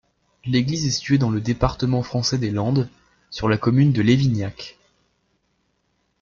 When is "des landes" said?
2.39-2.89